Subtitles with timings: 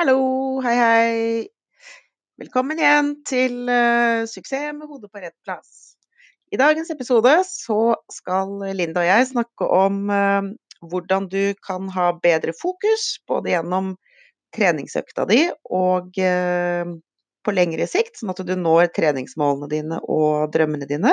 [0.00, 1.48] Hallo, hei, hei.
[2.40, 5.98] Velkommen igjen til uh, Suksess med hodet på rett plass.
[6.48, 7.76] I dagens episode så
[8.08, 10.48] skal Linda og jeg snakke om uh,
[10.88, 13.92] hvordan du kan ha bedre fokus, både gjennom
[14.56, 16.96] treningsøkta di og uh,
[17.44, 21.12] på lengre sikt, sånn at du når treningsmålene dine og drømmene dine.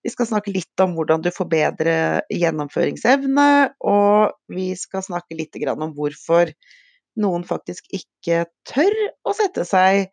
[0.00, 1.96] Vi skal snakke litt om hvordan du får bedre
[2.32, 3.50] gjennomføringsevne,
[3.84, 6.56] og vi skal snakke litt om hvorfor
[7.20, 8.94] noen faktisk ikke tør
[9.26, 10.06] å sette seg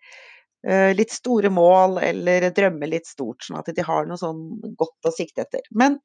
[0.67, 4.43] uh, litt store mål eller drømme litt stort, sånn at de har noe sånn
[4.79, 5.63] godt å sikte etter.
[5.71, 5.99] Men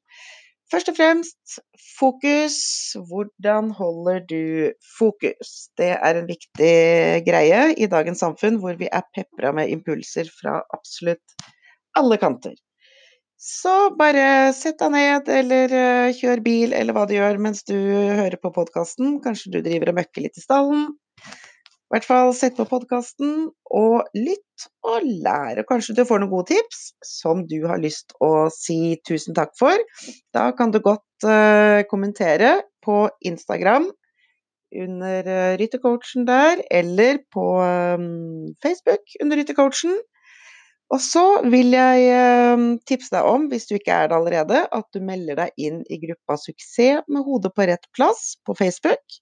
[0.73, 1.59] først og fremst
[1.97, 2.57] fokus.
[3.09, 4.43] Hvordan holder du
[4.97, 5.71] fokus?
[5.79, 6.75] Det er en viktig
[7.27, 11.49] greie i dagens samfunn hvor vi er pepra med impulser fra absolutt
[11.97, 12.55] alle kanter.
[13.43, 17.75] Så bare sett deg ned, eller uh, kjør bil, eller hva du gjør mens du
[17.75, 19.17] hører på podkasten.
[19.23, 20.85] Kanskje du driver og møkker litt i stallen.
[21.27, 25.59] I hvert fall sett på podkasten og lytt og lær.
[25.59, 29.51] Og kanskje du får noen gode tips som du har lyst å si tusen takk
[29.59, 29.75] for.
[30.33, 32.55] Da kan du godt uh, kommentere
[32.85, 33.91] på Instagram
[34.87, 37.45] under uh, Ryttercoachen der, eller på
[38.63, 39.99] Facebook under Ryttercoachen.
[40.93, 44.87] Og så vil jeg eh, tipse deg om, hvis du ikke er det allerede, at
[44.93, 49.17] du melder deg inn i gruppa Suksess med hodet på rett plass på Facebook.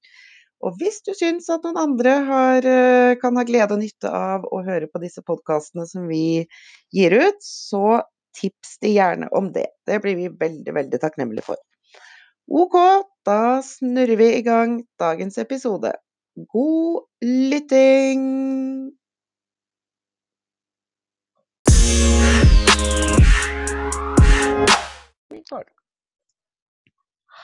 [0.61, 4.45] Og hvis du syns at noen andre har, eh, kan ha glede og nytte av
[4.51, 6.43] å høre på disse podkastene som vi
[6.93, 8.01] gir ut, så
[8.37, 9.69] tips de gjerne om det.
[9.87, 11.59] Det blir vi veldig, veldig takknemlige for.
[12.51, 12.77] Ok,
[13.25, 15.95] da snurrer vi i gang dagens episode.
[16.51, 19.00] God lytting!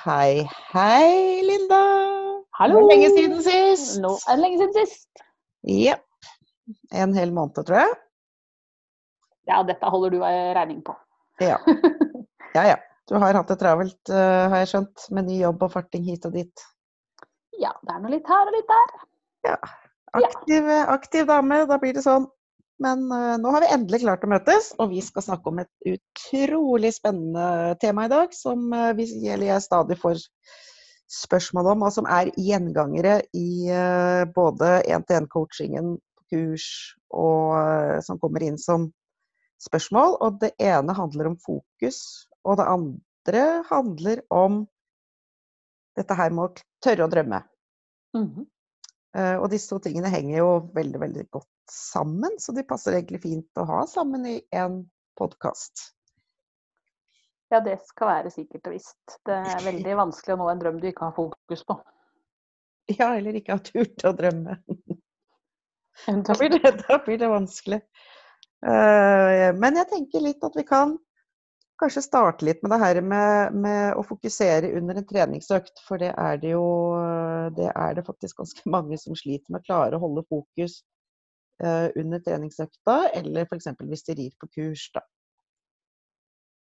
[0.08, 1.78] Hei, hei, Linda.
[2.56, 2.80] Hallo.
[2.80, 3.98] Er lenge siden sist.
[4.00, 5.23] Nå er det lenge siden sist.
[5.67, 6.30] Jepp.
[6.95, 7.98] En hel måned, tror jeg.
[9.52, 10.22] Ja, dette holder du
[10.56, 10.95] regning på.
[11.44, 11.58] Ja.
[12.56, 12.78] ja, ja.
[13.11, 16.30] Du har hatt det travelt, uh, har jeg skjønt, med ny jobb og farting hit
[16.30, 16.64] og dit.
[17.60, 18.98] Ja, det er nå litt her og litt der.
[19.50, 19.60] Ja.
[20.22, 22.32] Aktiv, aktiv dame, da blir det sånn.
[22.83, 25.89] Men uh, nå har vi endelig klart å møtes, og vi skal snakke om et
[25.89, 30.21] utrolig spennende tema i dag, som uh, vi, jeg stadig får
[31.10, 36.70] spørsmål om, og som er gjengangere i uh, både én-til-én-coachingen på kurs,
[37.16, 37.55] og
[38.04, 38.89] som kommer inn som
[39.64, 40.17] spørsmål.
[40.26, 42.02] Og det ene handler om fokus,
[42.43, 44.66] og det andre handler om
[45.98, 47.39] dette her med å tørre å drømme.
[48.17, 48.45] Mm -hmm.
[49.16, 53.62] Og disse to tingene henger jo veldig, veldig godt sammen, så de passer egentlig fint
[53.62, 54.82] å ha sammen i en
[55.18, 55.88] podkast.
[57.50, 59.17] Ja, det skal være sikkert og visst.
[59.26, 61.80] Det er veldig vanskelig å nå en drøm du ikke har fokus på.
[62.92, 64.62] Ja, eller ikke har turt å drømme.
[66.06, 67.80] Da blir det, da blir det vanskelig.
[68.62, 70.92] Uh, men jeg tenker litt at vi kan
[71.82, 75.82] kanskje starte litt med det her med, med, å fokusere under en treningsøkt.
[75.88, 76.67] For det er det jo
[77.67, 80.80] det er det faktisk ganske mange som sliter med å klare å holde fokus
[81.64, 83.72] eh, under treningsøkta, eller f.eks.
[83.83, 84.89] hvis de rir på kurs.
[84.95, 85.05] da.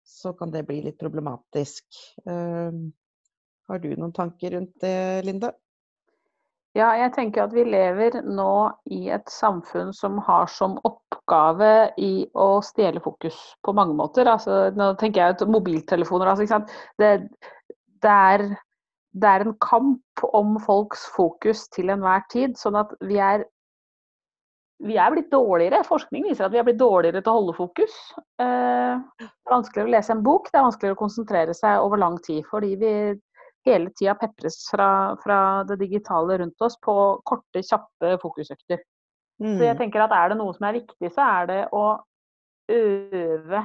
[0.04, 1.86] Så kan det bli litt problematisk.
[2.28, 2.84] Eh,
[3.70, 5.54] har du noen tanker rundt det, Linda?
[6.74, 8.54] Ja, jeg tenker at vi lever nå
[8.90, 14.26] i et samfunn som har som oppgave i å stjele fokus på mange måter.
[14.32, 16.32] Altså, nå tenker jeg ut mobiltelefoner.
[16.32, 16.64] Altså,
[16.98, 17.12] det,
[18.02, 18.46] det, er,
[19.14, 22.56] det, er, en kamp om folks fokus til enhver tid.
[22.60, 23.46] Sånn at vi er,
[24.84, 25.84] vi er blitt dårligere.
[25.88, 28.00] Forskning viser at vi er blitt dårligere til å holde fokus.
[28.42, 32.02] Eh, det er vanskeligere å lese en bok, det er vanskeligere å konsentrere seg over
[32.02, 32.42] lang tid.
[32.50, 32.96] fordi vi
[33.66, 38.82] hele tida pepres fra, fra, det digitale rundt oss på korte, kjappe fokusøkter.
[39.42, 39.54] Mm.
[39.58, 39.80] Så jeg mm.
[39.80, 41.86] tenker at er det noe som er viktig, så er det å
[42.74, 43.64] øve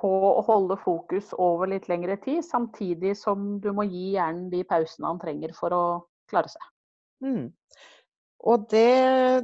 [0.00, 4.62] på å holde fokus over litt lengre tid, samtidig som du må gi hjernen de
[4.68, 5.84] pausene han trenger for å
[6.30, 6.68] klare seg.
[7.24, 7.50] Mm.
[8.48, 8.92] Og det,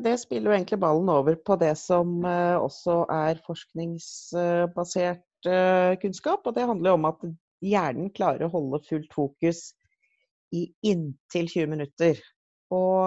[0.04, 6.46] det, spiller jo egentlig ballen over på det som uh, også er forskningsbasert uh, kunnskap.
[6.48, 7.26] Og det handler jo om at
[7.64, 9.58] hjernen klarer å holde fullt fokus
[10.56, 12.14] i inntil 20 minutter.
[12.72, 13.04] Og,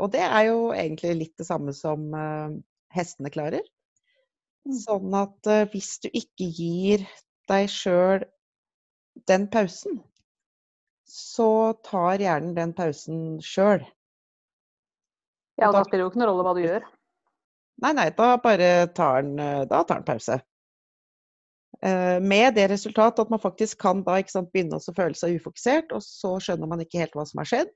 [0.00, 2.48] og, det er jo egentlig litt det samme som uh,
[2.96, 3.64] hestene klarer.
[4.74, 7.04] Sånn at uh, hvis du ikke gir
[7.50, 8.24] deg sjøl
[9.30, 10.00] den pausen,
[11.06, 13.84] så tar hjernen den pausen sjøl.
[15.56, 16.84] Ja, da spiller det jo ikke noen rolle hva du gjør.
[17.84, 20.40] Nei, nei, da bare tar den, eh, da tar den pause.
[21.84, 25.92] Eh, med det resultat at man faktisk kan da sant, begynne å føle seg ufokusert,
[25.92, 27.72] og så skjønner man ikke helt hva som har skjedd.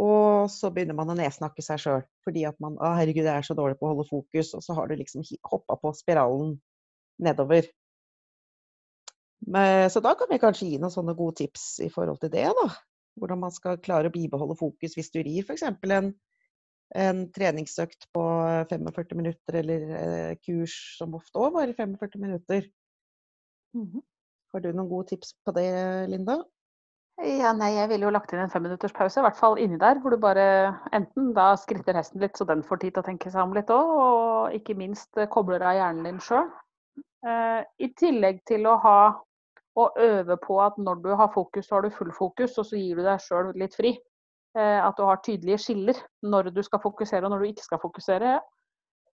[0.00, 3.46] Og så begynner man å nedsnakke seg sjøl fordi at man Å, herregud, jeg er
[3.46, 4.54] så dårlig på å holde fokus.
[4.58, 6.56] Og så har du liksom hoppa på spiralen
[7.22, 7.68] nedover.
[9.44, 12.48] Men, så da kan vi kanskje gi noen sånne gode tips i forhold til det,
[12.58, 12.68] da.
[13.20, 15.66] Hvordan man skal klare å bibeholde fokus hvis du rir f.eks.
[15.68, 16.14] en
[16.94, 18.22] en treningsøkt på
[18.70, 22.68] 45 minutter, eller eh, kurs som ofte òg varer 45 minutter.
[23.74, 24.02] Mm -hmm.
[24.52, 25.70] Har du noen gode tips på det,
[26.08, 26.44] Linda?
[27.22, 30.00] Ja, nei, jeg ville jo lagt inn en femminutters pause, i hvert fall inni der.
[30.02, 30.46] Hvor du bare
[30.96, 33.70] enten da skritter hesten litt, så den får tid til å tenke seg om litt
[33.70, 33.92] òg.
[34.00, 36.50] Og ikke minst eh, kobler av hjernen din sjøl.
[37.24, 38.98] Eh, I tillegg til å ha
[39.74, 42.78] og øve på at når du har fokus, så har du full fokus, og så
[42.78, 43.94] gir du deg sjøl litt fri.
[44.58, 47.82] Eh, at du har tydelige skiller når du skal fokusere og når du ikke skal
[47.82, 48.34] fokusere.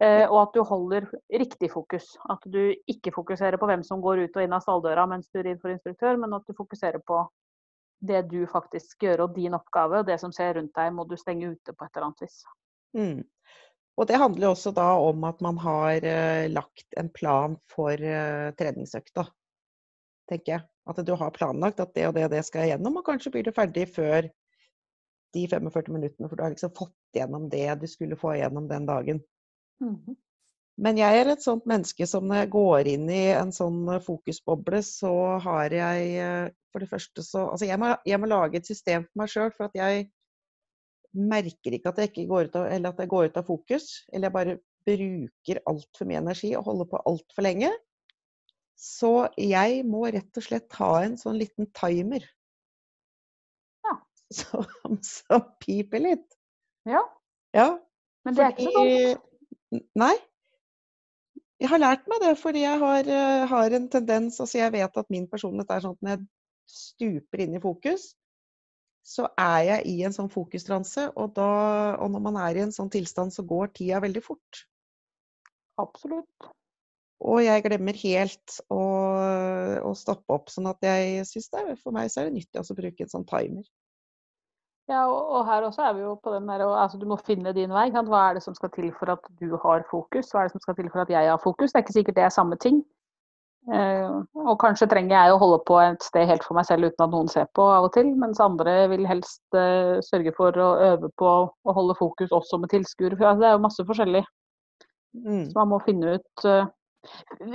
[0.01, 2.13] Eh, og at du holder riktig fokus.
[2.29, 5.41] At du ikke fokuserer på hvem som går ut og inn av stalldøra mens du
[5.41, 7.23] rir for instruktør, men at du fokuserer på
[7.99, 10.01] det du faktisk gjør og din oppgave.
[10.01, 12.39] Og det som skjer rundt deg, må du stenge ute på et eller annet vis.
[12.97, 13.21] Mm.
[13.97, 18.53] Og det handler også da om at man har uh, lagt en plan for uh,
[18.59, 19.25] treningsøkta,
[20.29, 20.67] tenker jeg.
[20.88, 23.33] At du har planlagt at det og det og det skal jeg gjennom, og kanskje
[23.33, 24.29] blir du ferdig før
[25.35, 28.85] de 45 minuttene, for du har liksom fått gjennom det du skulle få gjennom den
[28.88, 29.19] dagen.
[29.83, 30.15] Mm -hmm.
[30.77, 34.03] Men jeg er et sånt menneske som når jeg går inn i en sånn eh,
[34.03, 38.59] fokusboble, så har jeg eh, for det første så Altså jeg må, jeg må lage
[38.59, 40.06] et system for meg sjøl, for at jeg
[41.18, 43.89] merker ikke at jeg ikke går ut av, eller at jeg går ut av fokus.
[44.12, 44.57] Eller jeg bare
[44.88, 47.71] bruker altfor mye energi og holder på altfor lenge.
[48.77, 52.21] Så jeg må rett og slett ha en sånn liten timer
[54.38, 54.68] som,
[55.01, 56.38] som piper litt.
[56.85, 57.01] Ja.
[57.57, 57.71] ja.
[58.27, 59.24] Men det er ikke så dumt.
[59.97, 60.13] Nei.
[61.57, 65.00] Jeg har lært meg det fordi jeg har, eh, har, en tendens Altså jeg vet
[65.01, 66.27] at min personlighet er sånn at når jeg
[66.68, 68.12] stuper inn i fokus,
[69.07, 71.07] så er jeg i en sånn fokustranse.
[71.15, 74.65] Og, og når man er i en sånn tilstand, så går tida veldig fort.
[75.80, 76.50] Absolutt.
[77.24, 78.81] Og jeg glemmer helt å,
[79.88, 80.51] å stoppe opp.
[80.53, 83.25] Sånn at jeg syns det for meg så er det nyttig å bruke en sånn
[83.30, 83.63] timer.
[84.88, 87.74] Ja, og, her også er vi jo på den der altså Du må finne din
[87.75, 87.89] vei.
[87.92, 90.31] Hva er det som skal til for at du har fokus?
[90.31, 91.74] Hva er det som skal til for at jeg har fokus?
[91.74, 92.80] Det er ikke sikkert det er samme ting.
[93.68, 94.12] Eh,
[94.48, 97.12] og kanskje trenger jeg å holde på et sted helt for meg selv uten at
[97.12, 98.13] noen ser på av og til.
[98.16, 102.72] Mens andre vil helst eh, sørge for å øve på å holde fokus også med
[102.72, 103.19] tilskuere.
[103.19, 104.24] For det er jo masse forskjellig.
[105.18, 105.45] Mm.
[105.50, 106.72] Så man må finne ut eh,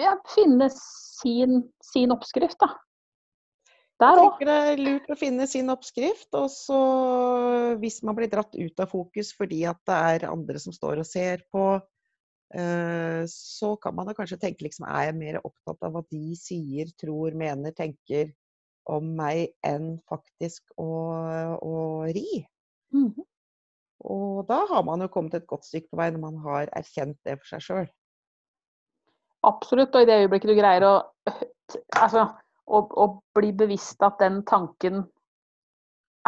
[0.03, 2.75] ja, Finne sin, sin oppskrift, da.
[4.03, 4.43] Der òg.
[4.43, 6.29] Det er lurt å finne sin oppskrift.
[6.39, 6.83] Og så
[7.83, 11.09] hvis man blir dratt ut av fokus fordi at det er andre som står og
[11.09, 11.67] ser på,
[12.55, 16.37] eh, så kan man da kanskje tenke liksom Er jeg mer opptatt av hva de
[16.39, 18.33] sier, tror, mener, tenker
[18.91, 20.91] om meg enn faktisk å,
[21.63, 21.77] å
[22.11, 22.43] ri?
[22.93, 23.27] Mm -hmm.
[24.03, 27.19] Og da har man jo kommet et godt stykke på vei når man har erkjent
[27.25, 27.91] det for seg sjøl.
[29.47, 29.95] Absolutt.
[29.95, 30.95] Og i det øyeblikket du greier å
[32.03, 32.27] Altså
[32.71, 35.03] og, og bli bevisst at den tanken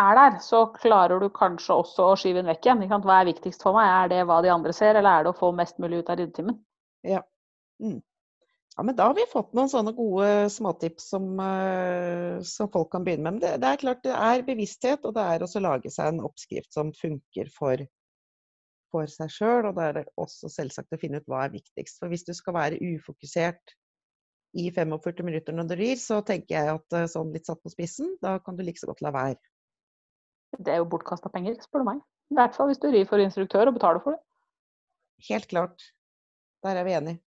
[0.00, 2.82] er der, så klarer du kanskje også å skyve den vekk igjen.
[2.90, 3.90] Hva er viktigst for meg?
[3.90, 6.19] Er det hva de andre ser, eller er det å få mest mulig ut av
[6.19, 6.58] ryddetimen?
[7.06, 7.22] Ja.
[7.82, 8.00] Mm.
[8.76, 8.82] ja.
[8.82, 13.29] men da har vi fått noen sånne gode småtips som, uh, som folk kan begynne
[13.29, 13.38] med.
[13.38, 16.10] Men det, det, er klart det er bevissthet, og det er også å lage seg
[16.10, 17.86] en oppskrift som funker for,
[18.91, 19.70] for seg sjøl.
[19.70, 22.03] Og det er også selvsagt å finne ut hva er viktigst.
[22.03, 23.79] For hvis du skal være ufokusert
[24.55, 27.73] i 45 minutter når du rir, så tenker jeg at eh, sånn litt satt på
[27.73, 29.41] spissen, da kan du like så godt la være.
[30.58, 31.99] Det er jo bortkasta penger, spør du meg.
[32.32, 34.23] I hvert fall hvis du rir for instruktør og betaler for det.
[35.29, 35.79] Helt klart.
[36.65, 37.19] Der er vi enige.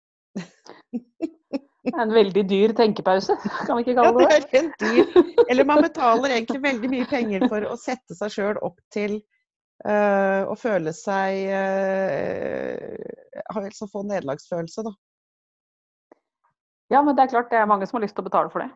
[2.01, 3.34] en veldig dyr tenkepause,
[3.65, 5.05] kan vi ikke kalle det Ja, det er en dyr
[5.50, 9.13] Eller man betaler egentlig veldig mye penger for å sette seg sjøl opp til
[9.88, 14.91] uh, å føle seg uh, Altså få nederlagsfølelse, da.
[16.94, 18.63] Ja, men det er klart det er mange som har lyst til å betale for
[18.63, 18.72] det.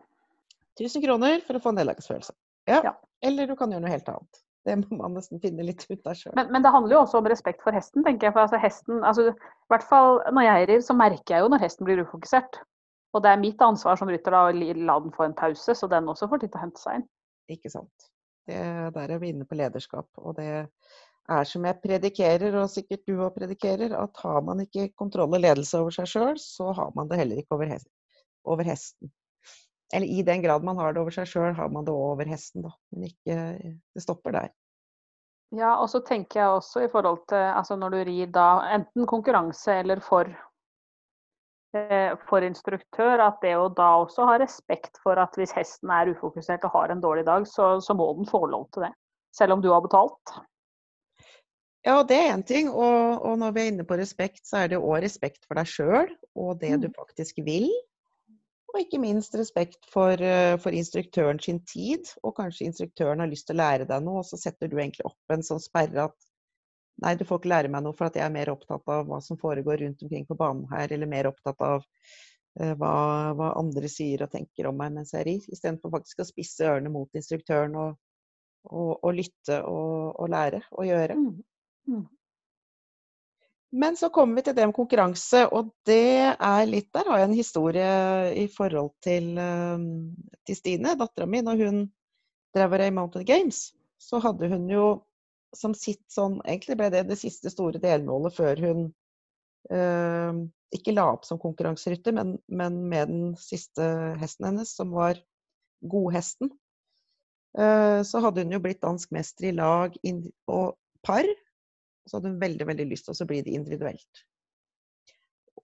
[0.80, 2.34] 1000 kroner for å få en nederlagsfølelse.
[2.68, 2.80] Ja.
[2.84, 2.94] ja.
[3.24, 4.42] Eller du kan gjøre noe helt annet.
[4.62, 6.34] Det må man nesten finne litt ut av sjøl.
[6.38, 8.34] Men, men, det handler jo også om respekt for hesten, tenker jeg.
[8.36, 11.64] For altså hesten, altså, i hvert fall når jeg rir, så merker jeg jo når
[11.64, 12.60] hesten blir ufokusert.
[13.12, 15.88] Og det er mitt ansvar som rytter da, å la den få en pause, så
[15.90, 17.08] den også får tid til å hente seg inn.
[17.52, 18.06] Ikke sant.
[18.48, 18.60] Det,
[18.94, 20.08] der er vi inne på lederskap.
[20.22, 24.92] Og det er som jeg predikerer, og sikkert du òg predikerer, at har man ikke
[24.98, 27.92] kontroll og ledelse over seg sjøl, så har man det heller ikke over hesten
[28.44, 29.12] over hesten.
[29.92, 32.64] Eller i den grad man har det over seg sjøl, har man det over hesten,
[32.64, 32.72] da.
[32.92, 33.36] Men ikke
[33.94, 34.52] Det stopper der.
[35.52, 39.04] Ja, og så tenker jeg også i forhold til altså når du rir da enten
[39.06, 40.30] konkurranse eller for,
[41.76, 46.14] eh, for instruktør, at det å da også ha respekt for at hvis hesten er
[46.14, 48.94] ufokusert og har en dårlig dag, så, så må den få lov til det.
[49.36, 50.40] Selv om du har betalt.
[51.84, 52.70] Ja, det er én ting.
[52.70, 55.68] Og, og, når vi er inne på respekt, så er det òg respekt for deg
[55.68, 56.84] sjøl og det mm.
[56.84, 57.68] du faktisk vil.
[58.72, 62.08] Og ikke minst respekt for, eh, for, instruktøren sin tid.
[62.24, 65.04] Og kanskje instruktøren har lyst til å lære deg noe, og så setter du egentlig
[65.08, 66.28] opp en sånn sperre at
[67.02, 69.18] nei, du får ikke lære meg noe for at jeg er mer opptatt av hva
[69.24, 72.94] som foregår rundt omkring på banen her, eller mer opptatt av uh, hva,
[73.36, 75.46] hva, andre sier og tenker om meg mens jeg rir.
[75.52, 77.96] Istedenfor faktisk å spisse ørene mot instruktøren og,
[78.70, 81.18] og, og lytte og, og, lære og gjøre.
[81.18, 81.32] Mm.
[81.92, 82.04] Mm.
[83.72, 87.28] Men så kommer vi til det med konkurranse, og det er litt Der har jeg
[87.30, 87.92] en historie
[88.36, 90.12] i forhold til, ehm,
[90.46, 91.40] til Stine, dattera mi.
[91.40, 91.78] Når hun
[92.52, 94.86] drev og rei Mountain Games, så hadde hun jo
[95.56, 98.84] som sitt sånn Egentlig ble det det siste store delmålet før hun
[99.72, 103.84] øh, ikke la opp som konkurranserytter, men, men, med den siste
[104.20, 105.20] hesten hennes, som var
[105.80, 106.52] godhesten.
[107.52, 109.96] Uh, så hadde hun jo blitt dansk mester i lag
[110.48, 111.28] og par
[112.08, 114.24] så hadde hun veldig, veldig lyst til å bli det individuelt.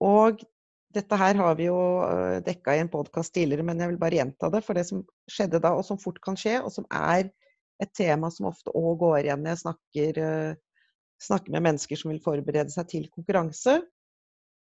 [0.05, 0.45] Og
[0.95, 4.21] dette her har vi jo øh, dekka i en podkast tidligere, men jeg vil bare
[4.21, 4.63] gjenta det.
[4.65, 7.29] For det som skjedde da, og som fort kan skje, og som er
[7.83, 10.87] et tema som ofte òg går igjen når jeg snakker, øh,
[11.29, 13.81] snakker, med mennesker som vil forberede seg til konkurranse,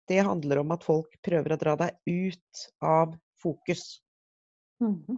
[0.09, 4.01] det handler om at folk prøver å dra deg ut av fokus.
[4.81, 5.17] Mm -hmm.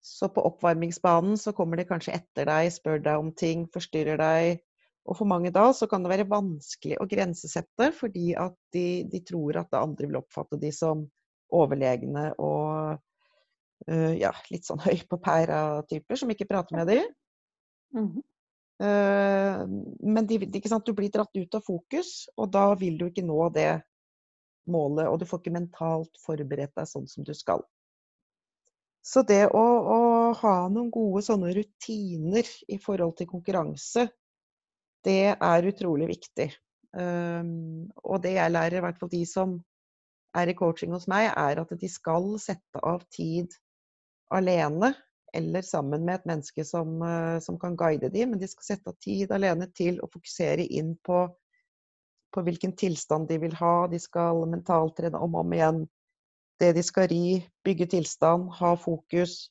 [0.00, 4.60] Så på oppvarmingsbanen så kommer de kanskje etter deg, spør deg om ting, forstyrrer deg,
[5.06, 9.22] og for mange da så kan det være vanskelig å grensesette, fordi at de, de
[9.26, 11.04] tror at det andre vil oppfatte de som
[11.54, 17.12] overlegne og uh, ja, litt sånn høy på pæra-typer som ikke prater med dem.
[17.94, 18.24] Mm -hmm.
[18.82, 19.60] uh,
[20.02, 23.48] men de, de, du blir dratt ut av fokus, og da vil du ikke nå
[23.54, 23.82] det
[24.66, 27.62] målet, og du får ikke mentalt forberedt deg sånn som du skal.
[29.06, 34.08] Så det å, å ha noen gode sånne rutiner i forhold til konkurranse,
[35.06, 36.50] det er utrolig viktig.
[36.96, 39.56] Um, og det jeg lærer, i hvert fall de som
[40.36, 43.52] er i coaching hos meg, er at de skal sette av tid
[44.34, 44.94] alene
[45.36, 48.92] eller sammen med et menneske som, uh, som kan guide dem, men de skal sette
[48.92, 51.26] av tid alene til å fokusere inn på,
[52.32, 53.74] på hvilken tilstand de vil ha.
[53.92, 55.84] De skal mentalt trene om og om igjen
[56.62, 59.50] det de skal ri, bygge tilstand, ha fokus.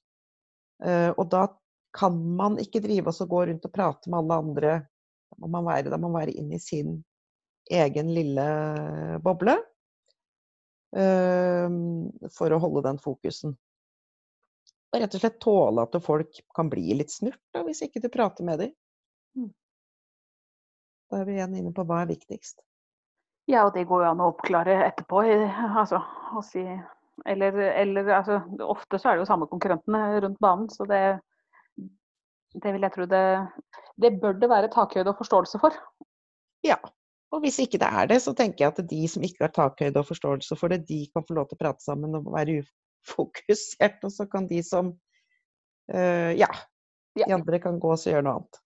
[0.82, 1.46] Uh, og da
[1.96, 4.74] kan man ikke drive og gå rundt og prate med alle andre
[5.42, 6.98] må man være, da må man være inne i sin
[7.72, 8.46] egen lille
[9.26, 9.56] boble
[10.96, 11.70] uh,
[12.36, 13.56] for å holde den fokusen.
[14.94, 18.10] Og rett og slett tåle at folk kan bli litt snurt da, hvis ikke du
[18.14, 18.72] prater med dem.
[19.36, 19.52] Mm.
[21.12, 22.62] Da er vi igjen inne på hva er viktigst.
[23.52, 25.22] Ja, og det går jo an å oppklare etterpå.
[25.82, 26.00] Altså,
[26.34, 26.64] å si
[27.26, 31.22] Eller, eller altså, ofte så er det jo samme konkurrentene rundt banen, så det,
[32.60, 33.22] det vil jeg tro det
[34.02, 35.76] Det bør det være takhøyde og forståelse for.
[36.66, 36.78] Ja.
[37.34, 40.00] Og hvis ikke det er det, så tenker jeg at de som ikke har takhøyde
[40.00, 44.04] og forståelse for det, de kan få lov til å prate sammen og være ufokusert.
[44.08, 46.52] Og så kan de som uh, ja,
[47.18, 48.62] de andre kan gå og gjøre noe annet.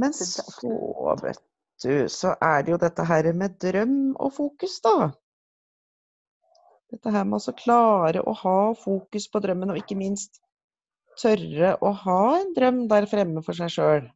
[0.00, 0.44] Men så,
[1.22, 1.40] vet
[1.84, 5.10] du, så er det jo dette her med drøm og fokus, da.
[6.90, 10.40] Dette her med å klare å ha fokus på drømmen, og ikke minst
[11.18, 14.08] tørre å ha en drøm der fremme for seg sjøl?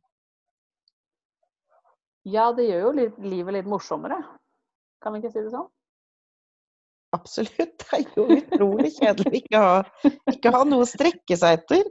[2.24, 4.16] Ja, det gjør jo litt, livet litt morsommere.
[5.04, 5.68] Kan vi ikke si det sånn?
[7.14, 7.84] Absolutt.
[7.84, 9.74] Det er jo utrolig kjedelig å ikke ha,
[10.32, 11.84] ikke ha noe å strekke seg etter.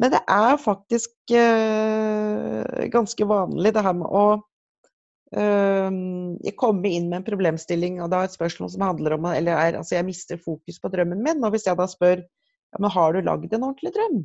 [0.00, 4.24] Men det er faktisk uh, ganske vanlig det her med å
[5.36, 9.80] uh, komme inn med en problemstilling, og da et spørsmål som handler om eller er,
[9.80, 11.42] altså jeg mister fokus på drømmen min.
[11.44, 14.20] Og hvis jeg da spør ja, men har du lagd en ordentlig drøm?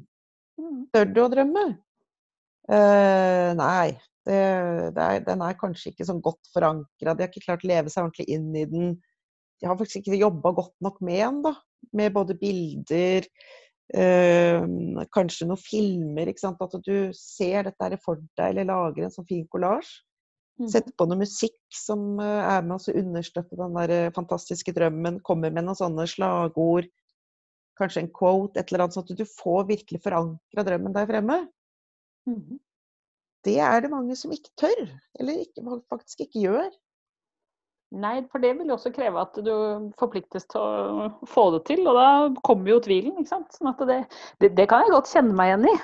[0.59, 0.85] Mm.
[0.93, 1.65] Tør du å drømme?
[2.65, 3.91] Uh, nei,
[4.25, 4.37] det,
[4.95, 7.13] det er, den er kanskje ikke sånn godt forankra.
[7.13, 8.95] De har ikke klart å leve seg ordentlig inn i den.
[9.61, 11.53] De har faktisk ikke jobba godt nok med den, da.
[11.95, 13.27] Med både bilder,
[13.93, 14.65] uh,
[15.13, 16.31] kanskje noen filmer.
[16.31, 16.63] ikke sant?
[16.65, 19.93] At du ser dette for deg, eller lager en sånn fin kollasj.
[20.55, 20.69] Mm.
[20.71, 25.19] Setter på noe musikk som uh, er med oss og understøtter den der fantastiske drømmen.
[25.27, 26.87] Kommer med noen sånne slagord
[27.79, 31.41] kanskje en quote, et eller annet, sånn at du får virkelig forankra drømmen der fremme.
[32.29, 32.57] Mm.
[33.45, 34.87] Det er det mange som ikke tør,
[35.19, 36.69] eller ikke, faktisk ikke gjør.
[37.95, 39.51] Nei, for det vil jo også kreve at du
[39.99, 42.07] forpliktes til å få det til, og da
[42.47, 43.13] kommer jo tvilen.
[43.21, 43.53] ikke sant?
[43.55, 43.99] Sånn at det,
[44.41, 45.75] det, det kan jeg godt kjenne meg igjen i.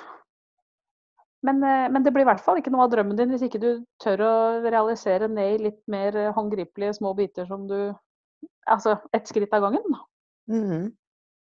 [1.48, 3.62] Men, eh, men, det blir i hvert fall ikke noe av drømmen din hvis ikke
[3.62, 3.70] du
[4.02, 4.34] tør å
[4.66, 7.94] realisere ned i litt mer håndgripelige små biter som du
[8.70, 9.96] Altså ett skritt av gangen.
[10.50, 10.92] Mm.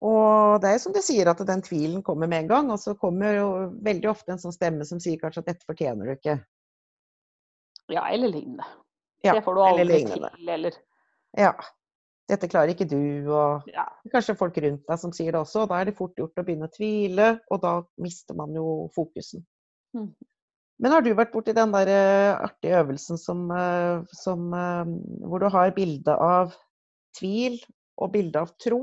[0.04, 2.70] Og det er som du sier, at den tvilen kommer med en gang.
[2.74, 3.48] Og så kommer jo
[3.84, 6.36] veldig ofte en sånn stemme som sier kanskje at dette fortjener du ikke.
[7.88, 8.68] Ja, eller lignende.
[9.24, 10.30] Ja, det får du eller aldri lignende.
[10.36, 10.80] til, eller
[11.38, 11.52] Ja.
[12.28, 13.86] Dette klarer ikke du, og ja.
[14.12, 15.62] kanskje folk rundt deg som sier det også.
[15.62, 17.70] og Da er det fort gjort å begynne å tvile, og da
[18.04, 19.46] mister man jo fokusen.
[19.96, 20.10] Mm.
[20.78, 24.92] Men har du vært borti den der eh, artige øvelsen som, eh, som eh,
[25.24, 26.52] Hvor du har bilde av
[27.16, 27.56] tvil
[27.96, 28.82] og bilde av tro?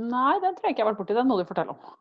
[0.00, 1.16] Nei, den tror jeg ikke jeg har vært borti.
[1.18, 1.98] Den må du fortelle om.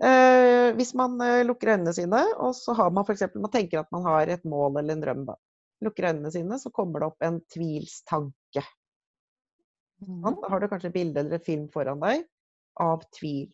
[0.00, 3.26] Eh, hvis man eh, lukker øynene sine, og så har man f.eks.
[3.36, 5.34] Man tenker at man har et mål eller en drøm, da.
[5.84, 8.62] Lukker øynene sine, så kommer det opp en tvilstanke.
[10.00, 10.40] sant?
[10.40, 12.24] Da har du kanskje et bilde eller en film foran deg
[12.80, 13.50] av tvil.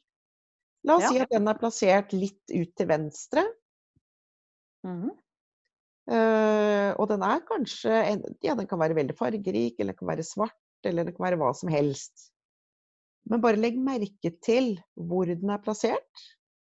[0.87, 1.11] La oss Ja.
[1.11, 3.43] si at den er plassert litt ut til venstre,
[4.87, 5.11] Mm.
[6.15, 10.09] eh, og den er kanskje en, Ja, den kan være veldig fargerik, eller den kan
[10.15, 12.31] være svart, eller den kan være hva som helst.
[13.27, 16.27] Men bare legg merke til hvor den er plassert.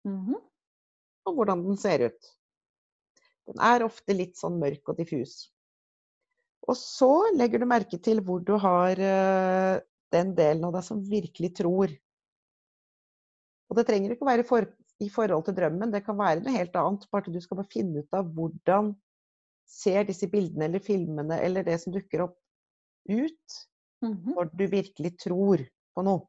[0.06, 0.36] Mhm.
[1.28, 2.28] og hvordan den ser ut.
[3.50, 5.50] Den er ofte litt sånn mørk og diffus.
[6.64, 9.80] Og så legger du merke til hvor du har uh,
[10.14, 11.92] den delen av deg som virkelig tror.
[13.68, 14.64] Og det trenger ikke å være for,
[15.04, 17.04] i forhold til drømmen, det kan være noe helt annet.
[17.12, 18.94] Bare at du skal bare finne ut av hvordan
[19.68, 22.38] ser disse bildene eller filmene eller det som dukker opp,
[23.08, 23.58] ut
[24.00, 24.34] Mhm.
[24.36, 25.62] når du virkelig tror
[25.94, 26.24] på noe.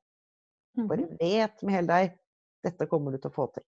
[0.87, 1.17] Bare Mhm.
[1.19, 2.17] vet med hele deg
[2.63, 3.63] dette kommer du til å få til.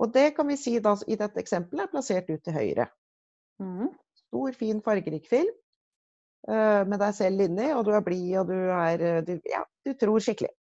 [0.00, 2.88] Og det kan vi si da i dette eksempelet er plassert ut til høyre.
[3.62, 3.88] Mhm.
[4.26, 5.52] Stor, fin, fargerik film
[6.48, 9.62] eh, med deg selv inni, og du er blid og du er eh, du, Ja,
[9.84, 10.52] du tror skikkelig.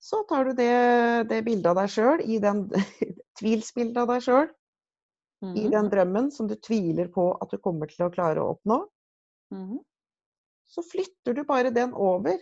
[0.00, 2.64] Så tar du det, det bildet av deg sjøl, i den
[3.38, 5.70] tvilsbildet av deg sjøl, i Mhm.
[5.72, 8.82] den drømmen som du tviler på at du kommer til å klare å oppnå.
[9.54, 9.78] Mm.
[10.68, 12.36] Så flytter du bare den over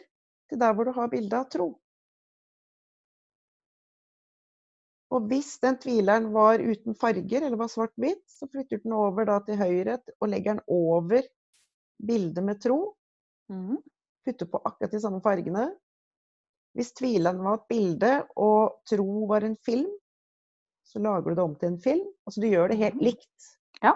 [0.48, 1.68] til der hvor du har bilde av tro.
[5.08, 9.38] Og hvis den tvileren var uten farger eller var svart-hvitt, så flytter den over da
[9.46, 11.22] til høyre og legger den over
[12.08, 12.76] bildet med tro.
[13.48, 13.78] Mm.
[14.28, 15.70] Putter på akkurat de samme fargene.
[16.76, 19.88] Hvis tvileren var et bilde og tro var en film,
[20.84, 22.04] så lager du det om til en film.
[22.28, 23.04] Altså du gjør det helt Mhm.
[23.08, 23.48] likt.
[23.82, 23.94] Ja.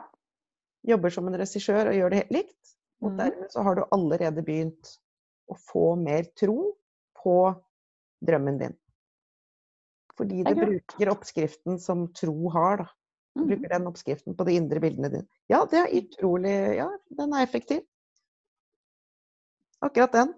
[0.89, 2.75] Jobber som en regissør og gjør det helt likt.
[3.03, 3.19] Og Mhm.
[3.19, 4.97] dermed så har du allerede begynt
[5.51, 6.73] å få mer tro
[7.23, 7.37] på
[8.23, 8.77] drømmen din.
[10.19, 12.91] Fordi du er bruker oppskriften som tro har, da.
[13.33, 15.25] Du bruker den oppskriften på de indre bildene dine.
[15.49, 17.81] Ja, det er utrolig Ja, den er effektiv.
[19.81, 20.35] Akkurat den.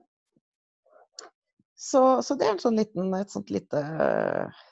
[1.75, 4.63] Så, så det er en sånn liten, et sånt lite uh,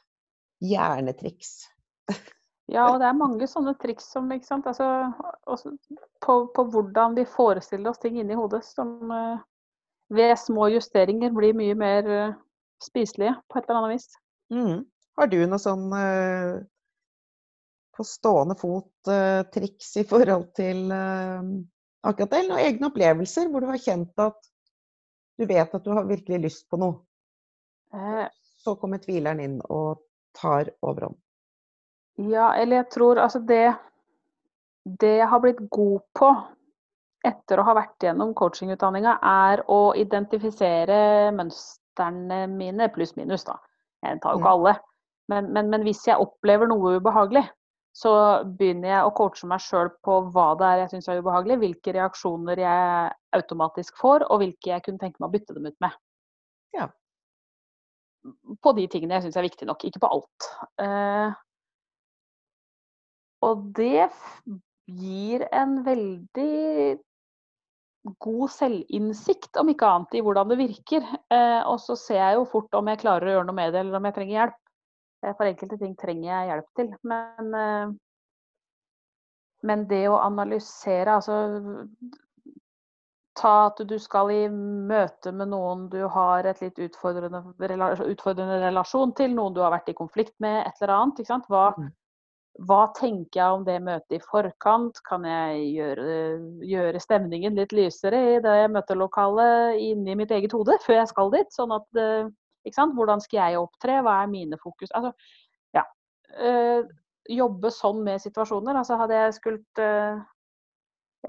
[0.63, 1.67] hjernetriks.
[2.71, 5.75] Ja, og det er mange sånne triks som, ikke sant, altså,
[6.25, 9.43] på, på hvordan vi forestiller oss ting inni hodet som eh,
[10.13, 12.35] ved små justeringer blir mye mer eh,
[12.83, 14.09] spiselige på et eller annet vis.
[14.53, 14.83] Mm.
[15.19, 16.61] Har du noe sånn øh,
[17.97, 23.69] på stående fot øh, triks i forhold til akkurat det, eller egne opplevelser hvor du
[23.71, 24.49] har kjent at
[25.39, 27.01] du vet at du har virkelig lyst på noe?
[27.95, 28.27] Eh,
[28.63, 30.01] Så kommer tvileren inn og
[30.39, 31.17] tar overhånd.
[32.19, 33.75] ja, eller jeg tror altså det
[34.85, 36.29] Det jeg har blitt god på
[37.27, 43.59] etter å ha vært gjennom coachingutdanninga, er å identifisere mønstrene mine, pluss-minus, da.
[44.03, 44.77] Jeg tar jo ikke alle.
[45.31, 47.45] Men, men, men hvis jeg opplever noe ubehagelig,
[47.93, 48.13] så
[48.59, 51.95] begynner jeg å coache meg sjøl på hva det er jeg syns er ubehagelig, hvilke
[51.95, 55.99] reaksjoner jeg automatisk får, og hvilke jeg kunne tenke meg å bytte dem ut med.
[56.73, 56.89] Ja.
[58.65, 60.49] På de tingene jeg syns er viktige nok, ikke på alt.
[60.81, 61.37] Uh,
[63.45, 64.09] og det
[64.89, 66.99] gir en veldig
[68.19, 71.05] god selvinnsikt, om ikke annet, i hvordan det virker.
[71.31, 73.85] Eh, og så ser jeg jo fort om jeg klarer å gjøre noe med det,
[73.85, 74.59] eller om jeg trenger hjelp.
[75.23, 76.91] Eh, For enkelte ting trenger jeg hjelp til.
[77.13, 77.95] Men, eh,
[79.63, 81.39] men det å analysere, altså
[83.35, 89.15] Ta at du skal i møte med noen du har et litt utfordrende, utfordrende relasjon
[89.17, 91.49] til, noen du har vært i konflikt med, et eller annet.
[91.49, 91.89] Hva, Mhm.
[92.61, 95.01] Hva tenker jeg om det møtet i forkant?
[95.09, 96.17] Kan jeg gjøre,
[96.69, 101.53] gjøre stemningen litt lysere i det møtelokalet inni mitt eget hode før jeg skal dit?
[101.55, 102.29] Sånn at, eh?
[102.63, 104.03] Hvordan skal jeg opptre?
[104.05, 104.93] Hva er mine fokus?
[104.95, 105.15] Altså,
[105.75, 105.83] ja.
[106.39, 106.85] Eh,
[107.33, 108.77] jobbe sånn med situasjoner.
[108.79, 110.21] Altså hadde jeg skult eh,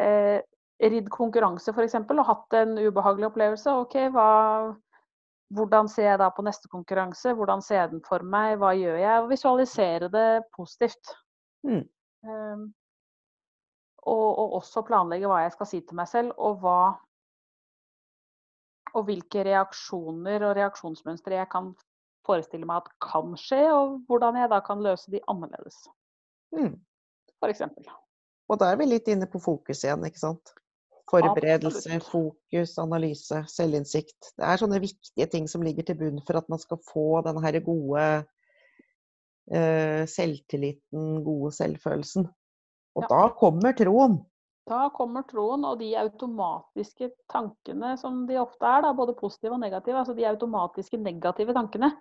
[0.04, 0.40] eh,
[0.84, 1.96] ridd konkurranse f.eks.
[2.04, 4.28] og hatt en ubehagelig opplevelse, OK, hva
[5.54, 7.34] hvordan ser jeg da på neste konkurranse?
[7.38, 8.58] Hvordan ser jeg den for meg?
[8.62, 9.24] Hva gjør jeg?
[9.24, 11.14] Og visualisere det positivt.
[11.68, 11.84] Mm.
[12.28, 12.68] Um,
[14.04, 16.78] og, og også planlegge hva jeg skal si til meg selv, og hva
[18.94, 21.72] Og hvilke reaksjoner og reaksjonsmønstre jeg kan
[22.28, 25.80] forestille meg at kan skje, og hvordan jeg da kan løse de annerledes.
[26.54, 26.76] Mm.
[27.42, 27.88] For eksempel.
[28.54, 30.54] Og da er vi litt inne på fokus igjen, ikke sant?
[31.12, 34.34] Forberedelse, fokus, analyse, selvinnsikt.
[34.38, 37.42] Det er sånne viktige ting som ligger til bunn for at man skal få den
[37.44, 38.06] her gode
[39.52, 42.30] uh, selvtilliten, gode selvfølelsen.
[42.96, 43.10] Og Ja.
[43.12, 44.22] da kommer troen.
[44.70, 49.60] Da kommer troen og de automatiske tankene som de ofte er, da, både positive og
[49.60, 49.98] negative.
[50.00, 51.92] Altså de automatiske negative tankene.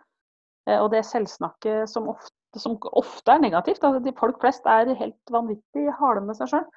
[0.68, 3.82] Eh, Og det selvsnakket som ofte, som ofte er negativt.
[3.82, 6.68] Altså de folk flest er helt vanvittig harde med seg sjøl.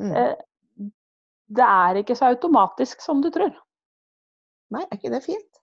[0.00, 0.12] Mm.
[1.46, 3.54] Det er ikke så automatisk som du tror.
[4.74, 5.62] Nei, er ikke det fint?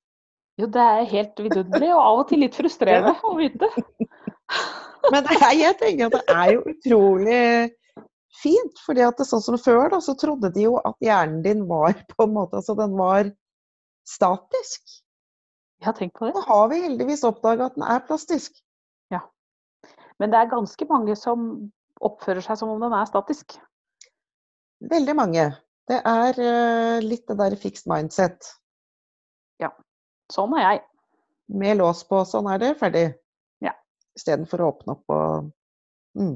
[0.62, 3.70] Jo, det er helt vidunderlig, og av og til litt frustrerende å vite.
[5.12, 7.46] Men det er, jeg tenker at det er jo utrolig
[8.44, 8.82] fint.
[8.86, 11.98] fordi at det, sånn som før, da, så trodde de jo at hjernen din var
[12.14, 13.32] på en måte Altså den var
[14.08, 15.00] statisk.
[15.84, 16.36] Ja, tenk på det.
[16.38, 18.56] Nå har vi heldigvis oppdaga at den er plastisk.
[19.12, 19.26] Ja.
[20.22, 21.50] Men det er ganske mange som
[22.04, 23.58] oppfører seg som om den er statisk.
[24.92, 25.50] Veldig mange.
[25.90, 28.54] Det er eh, litt det der fixed mindset.
[29.62, 29.74] Ja.
[30.32, 30.82] Sånn er jeg.
[31.60, 33.06] Med lås på, sånn er det, ferdig.
[33.64, 33.76] Ja.
[34.16, 35.52] Istedenfor å åpne opp og
[36.20, 36.36] mm.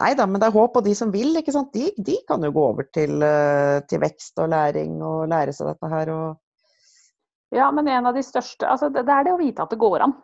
[0.00, 2.40] Nei da, men det er håp, og de som vil, ikke sant, de, de kan
[2.46, 7.54] jo gå over til, eh, til vekst og læring og lære seg dette her og
[7.54, 9.78] Ja, men en av de største altså det, det er det å vite at det
[9.82, 10.14] går an.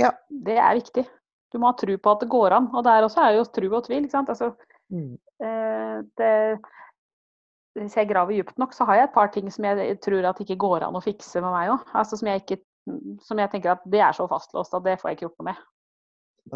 [0.00, 0.10] Ja.
[0.28, 1.04] Det er viktig.
[1.52, 2.68] Du må ha tro på at det går an.
[2.76, 4.04] Og der også er jo tro og tvil.
[4.04, 4.28] ikke sant?
[4.32, 4.50] Altså,
[4.92, 5.14] mm.
[5.46, 6.32] eh, det,
[7.76, 10.40] hvis jeg graver dypt nok, så har jeg et par ting som jeg tror at
[10.42, 11.90] ikke går an å fikse med meg òg.
[11.94, 12.60] Altså, som, jeg ikke,
[13.26, 15.50] som jeg tenker at det er så fastlåst at det får jeg ikke gjort noe
[15.50, 15.60] med.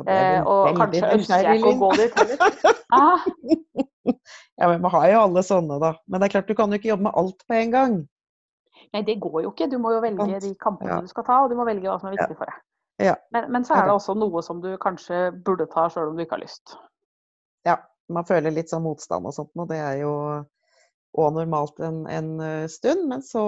[0.09, 2.47] Eh, og kanskje ønsker jeg ikke å gå dit heller.
[2.93, 3.23] Ah,
[4.61, 5.95] Ja, men vi har jo alle sånne, da.
[6.11, 7.95] Men det er klart, du kan jo ikke jobbe med alt på en gang.
[8.93, 9.69] nei, det går jo ikke.
[9.73, 11.01] Du må jo velge de kampene Ja.
[11.01, 12.59] du skal ta, og du må velge hva som er viktig for deg.
[13.03, 13.15] Ja.
[13.33, 16.19] Men, men så er er det også noe som du kanskje burde ta sjøl om
[16.19, 16.77] du ikke har lyst.
[17.67, 17.79] Ja,
[18.13, 20.13] man føler litt sånn motstand og sånt, og det er jo
[21.19, 23.43] òg normalt en, en eh, stund, men så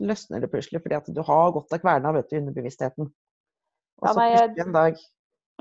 [0.00, 3.10] løsner det plutselig fordi at du har gått av kverna vet du, i underbevisstheten.
[4.00, 5.00] Og Ja, så nei, jeg- en dag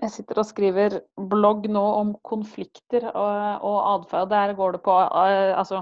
[0.01, 0.93] Jeg sitter og skriver
[1.27, 4.29] blogg nå om konflikter og, og atferd.
[4.32, 5.82] Der går det på eh, altså,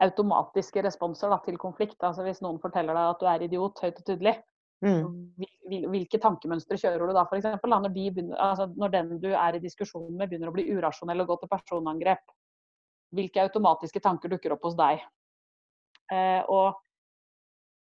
[0.00, 1.98] automatiske responser da, til konflikt.
[2.06, 4.36] Altså Hvis noen forteller deg at du er idiot høyt og tydelig,
[4.86, 5.02] mm,
[5.34, 7.50] hvil- hvil- hvilke tankemønstre kjører du da f.eks.?
[7.66, 11.20] Når, de begynner- altså, når den du er i diskusjon med begynner å bli urasjonell
[11.26, 12.22] og gå til personangrep.
[13.14, 15.02] Hvilke automatiske tanker dukker opp hos deg?
[16.12, 16.78] Eh, og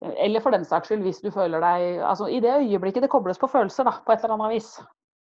[0.04, 3.38] eller for den saks skyld, hvis du føler deg altså I det øyeblikket det kobles
[3.40, 4.74] på følelser, da, på et eller annet vis,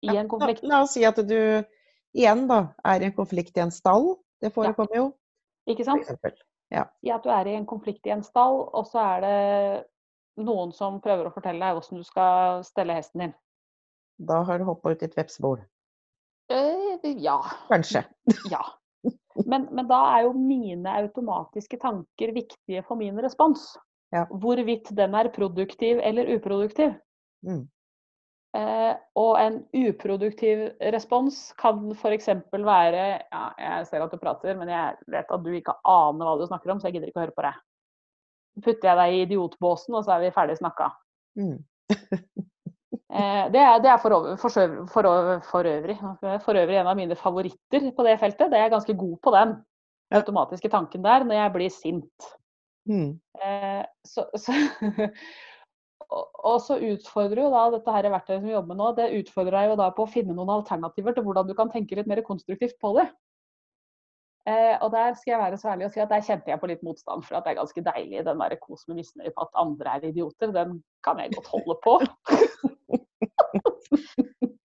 [0.02, 0.64] i en konflikt.
[0.64, 1.38] La, la oss si at du
[2.18, 4.16] igjen da er i en konflikt i en stall.
[4.42, 5.12] Det forekommer jo,
[5.70, 6.08] Ikke sant?
[6.74, 6.88] Ja.
[7.06, 10.72] I at du er i en konflikt i en stall, og så er det noen
[10.74, 13.34] som prøver å fortelle deg hvordan du skal stelle hesten din.
[14.22, 15.62] Da har du hoppa ut i et vepsebol.
[16.52, 17.38] Eh, ja.
[17.70, 18.04] Kanskje.
[18.52, 18.64] Ja.
[19.48, 23.72] Men, men da er jo mine automatiske tanker viktige for min respons.
[24.12, 24.26] Ja.
[24.28, 26.94] Hvorvidt den er produktiv eller uproduktiv.
[27.48, 27.64] Mm.
[28.58, 32.28] Eh, og en uproduktiv respons kan f.eks.
[32.52, 36.36] være ja, Jeg ser at du prater, men jeg vet at du ikke aner hva
[36.40, 37.62] du snakker om, så jeg gidder ikke å høre på deg.
[38.66, 40.92] Putter jeg deg i idiotbåsen, og så er vi ferdig snakka.
[41.40, 41.62] Mm.
[42.92, 45.98] Eh, det, er, det er for, over, for, søv- for, øvrig,
[46.44, 48.52] for øvrig en av mine favoritter på det feltet.
[48.52, 49.56] Det er jeg ganske god på den
[50.12, 52.30] automatiske tanken der når jeg blir sint.
[52.90, 53.14] Mm.
[53.46, 54.56] Eh, så, så,
[56.18, 59.12] og, og så utfordrer jo da dette her verktøyet som vi jobber med nå, det
[59.22, 62.10] utfordrer deg jo da på å finne noen alternativer til hvordan du kan tenke litt
[62.12, 63.08] mer konstruktivt på det.
[64.50, 66.68] Eh, og der skal jeg være så ærlig og si at der kjente jeg på
[66.72, 69.60] litt motstand, for at det er ganske deilig den der kos med misnøye på at
[69.64, 70.52] andre er idioter.
[70.56, 72.00] Den kan jeg godt holde på.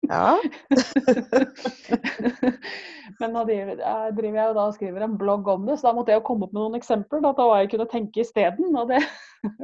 [0.06, 0.36] Ja.
[3.20, 3.80] Men nå driver,
[4.14, 6.26] driver jeg jo da og skriver en blogg om det, så da måtte jeg jo
[6.28, 8.76] komme opp med noen eksempler da, på hva jeg kunne tenke isteden.
[8.76, 9.00] Og det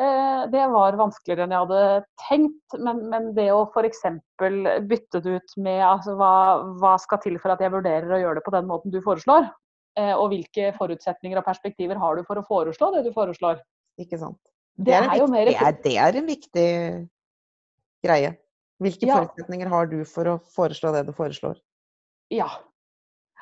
[0.00, 4.04] Eh, Det var vanskeligere enn jeg hadde tenkt, men, men det å f.eks.
[4.88, 6.34] bytte det ut med altså, hva,
[6.80, 9.50] hva skal til for at jeg vurderer å gjøre det på den måten du foreslår?
[9.98, 13.60] Eh, Og hvilke forutsetninger og perspektiver har du for å foreslå det du foreslår?
[14.00, 14.40] Ikke sant.
[14.78, 16.68] Det det, er jo viktig, mer det, er, det er en viktig
[18.04, 18.36] greie.
[18.80, 19.18] Hvilke Ja.
[19.20, 21.58] forutsetninger har du for å foreslå det du foreslår?
[22.30, 22.48] Ja.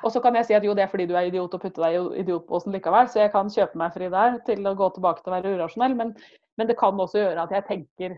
[0.03, 1.81] Og så kan jeg si at jo, det er fordi du er idiot og putte
[1.81, 5.23] deg i idiotposen likevel, så jeg kan kjøpe meg fri der til å gå tilbake
[5.23, 6.13] til å være urasjonell, men,
[6.57, 8.15] men det kan også gjøre at jeg tenker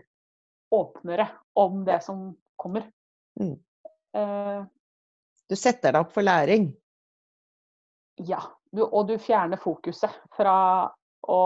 [0.72, 1.28] åpnere
[1.58, 2.86] om det som kommer.
[3.40, 3.56] Mm.
[4.16, 4.64] Uh,
[5.50, 6.72] Du setter deg opp for læring.
[8.18, 8.40] ja.
[8.72, 10.88] Du, og du fjerner fokuset fra
[11.28, 11.40] å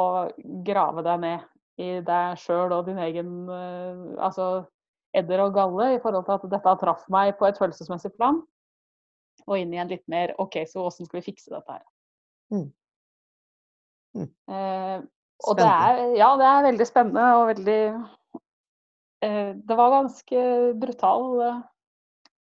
[0.62, 1.40] grave deg ned
[1.82, 4.66] i deg sjøl og din egen uh, altså
[5.16, 8.42] edder og galle i forhold til at dette har traff meg på et følelsesmessig plan.
[9.46, 11.84] Og inn i en litt mer OK, så åssen skal vi fikse dette her?
[12.54, 12.66] Mm.
[14.16, 14.28] Mm.
[14.56, 14.98] Eh,
[15.44, 17.80] og det er, ja, det er veldig spennende og veldig
[19.26, 20.44] eh, Det var ganske
[20.80, 21.58] brutal eh,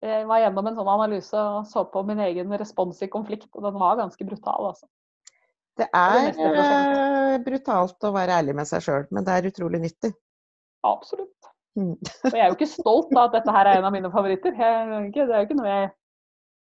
[0.05, 3.65] Jeg var gjennom en sånn analyse og så på min egen respons i konflikt, og
[3.65, 4.85] den var ganske brutal, altså.
[5.77, 10.13] Det er eh, brutalt å være ærlig med seg sjøl, men det er utrolig nyttig.
[10.85, 11.51] Absolutt.
[11.77, 11.93] Mm.
[11.93, 14.55] og jeg er jo ikke stolt av at dette her er en av mine favoritter.
[14.57, 15.89] Jeg, det er jo ikke noe jeg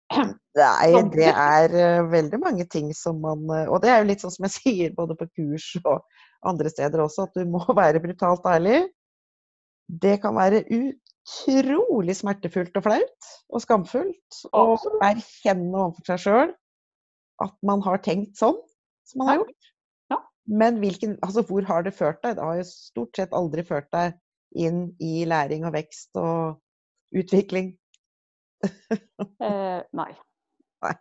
[0.58, 4.24] Nei, det er uh, veldig mange ting som man uh, Og det er jo litt
[4.24, 6.04] sånn som jeg sier både på kurs og
[6.48, 8.86] andre steder også, at du må være brutalt ærlig.
[9.88, 14.66] Det kan være utrolig smertefullt og flaut og skamfullt å
[15.08, 16.56] erkjenne overfor seg sjøl
[17.44, 18.58] at man har tenkt sånn
[19.08, 19.68] som man har gjort.
[20.48, 22.38] Men hvilken, altså, hvor har det ført deg?
[22.38, 24.16] Det har jo stort sett aldri ført deg
[24.56, 26.62] inn i læring og vekst og
[27.16, 27.74] utvikling.
[29.48, 30.12] eh, nei.
[30.84, 30.96] nei.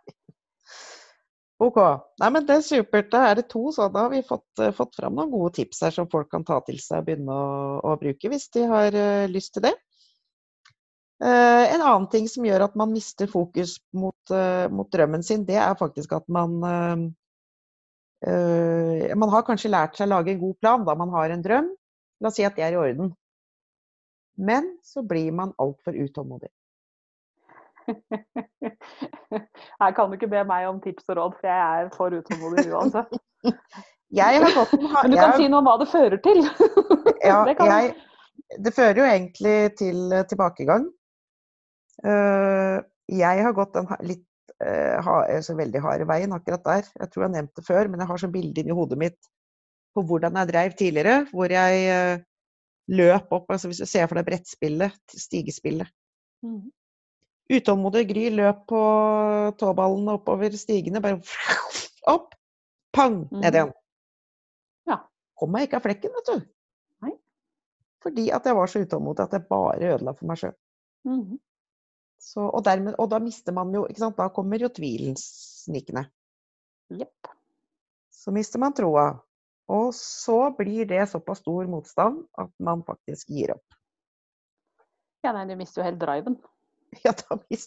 [1.57, 1.77] OK.
[2.21, 3.09] Nei, men det er supert.
[3.13, 5.81] Da er det to, så da har vi fått, uh, fått fram noen gode tips
[5.87, 8.93] her som folk kan ta til seg og begynne å, å bruke hvis de har
[8.93, 9.73] uh, lyst til det.
[11.17, 14.33] Uh, en annen ting som gjør at man mister fokus mot,
[14.69, 16.59] mot drømmen sin, det er faktisk at man
[19.17, 21.67] Man har kanskje lært seg å lage en god plan da man har en drøm.
[22.17, 23.11] La oss si at det er i orden.
[24.37, 26.49] Men så blir man altfor utålmodig.
[29.81, 32.67] Her kan du ikke be meg om tips og råd, for jeg er for utålmodig
[32.73, 33.15] uansett.
[34.15, 35.35] Jeg har gått Men du kan jeg...
[35.35, 36.37] si noe om hva det fører til.
[37.27, 37.89] ja, det, jeg,
[38.63, 40.85] det, fører jo egentlig til uh, tilbakegang.
[42.05, 42.79] Uh,
[43.11, 44.23] jeg har gått den litt
[44.63, 46.87] uh, ha, altså veldig harde veien akkurat der.
[47.01, 49.19] Jeg tror jeg har nevnt det før, men jeg har sånn bilde inni hodet mitt
[49.91, 51.17] på hvordan jeg dreiv tidligere.
[51.33, 52.23] Hvor jeg
[52.87, 55.89] løp opp altså Hvis du ser for deg brettspillet, stigespillet.
[56.45, 56.67] Mm.
[57.57, 58.81] Utålmodig Gry løp på
[59.59, 61.21] tåballene oppover stigene, bare
[62.15, 62.35] opp,
[62.95, 63.55] pang, ned mm.
[63.55, 63.73] igjen.
[64.91, 65.01] Ja.
[65.39, 66.47] Kom meg ikke av flekken, vet du.
[67.05, 67.13] Nei.
[68.03, 70.57] Fordi at jeg var så utålmodig at jeg bare ødela for meg sjøl.
[71.07, 71.37] Mm.
[72.35, 74.17] Og, og, da mister man jo ikke sant?
[74.17, 76.07] Da kommer jo tvilen snikende.
[76.91, 77.29] Yep.
[78.11, 79.11] Så mister man troa.
[79.67, 83.77] Og så blir det såpass stor motstand at man faktisk gir opp.
[85.25, 86.39] Ja, nei, du mister jo helt driven.
[87.03, 87.11] Ja,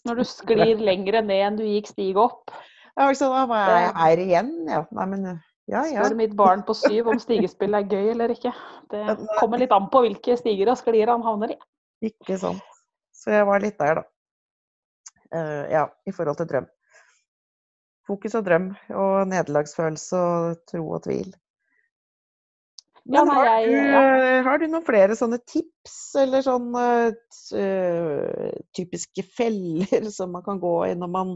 [0.09, 2.49] Når du sklir lenger ned enn du gikk stig opp.
[2.97, 4.81] Ja, altså, da var jeg her igjen, ja.
[4.97, 5.27] Nei, men
[5.71, 6.03] ja, ja.
[6.03, 8.51] Spør mitt barn på syv om stigespill er gøy eller ikke.
[8.91, 9.05] Det
[9.39, 11.59] kommer litt an på hvilke stiger og sklier han havner i.
[12.11, 12.65] Ikke sant.
[13.15, 14.07] Så jeg var litt der, da.
[15.31, 16.67] Uh, ja, i forhold til drøm.
[18.09, 21.29] Fokus og drøm, og nederlagsfølelse og tro og tvil.
[23.05, 24.01] Men har, du, ja.
[24.43, 26.85] har, du, noen flere sånne tips, eller sånne
[27.57, 31.35] uh, typiske feller som man kan gå i når man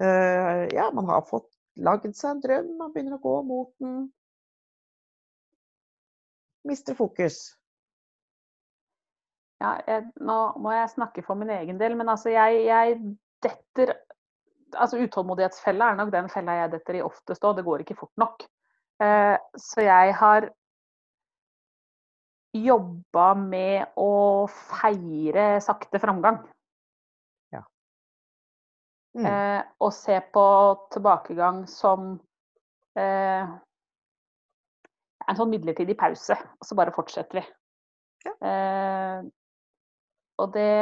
[0.00, 4.08] uh, Ja, man har fått lagd seg en drøm, man begynner å gå mot den.
[6.68, 7.40] Mister fokus.
[9.62, 13.00] Ja, jeg, nå må jeg snakke for min egen del, men altså jeg, jeg
[13.42, 13.96] detter
[14.76, 18.12] Altså utålmodighetsfella er nok den fella jeg detter i oftest òg, det går ikke fort
[18.20, 18.42] nok.
[19.56, 20.50] Så jeg har
[22.64, 26.40] jobba med å feire sakte framgang.
[27.54, 27.62] Ja.
[29.18, 29.26] Mm.
[29.30, 30.44] Eh, og se på
[30.94, 32.12] tilbakegang som
[32.98, 33.56] eh,
[35.28, 37.46] en sånn midlertidig pause, og så bare fortsetter vi.
[38.26, 38.34] Ja.
[38.50, 39.18] Eh,
[40.38, 40.72] og det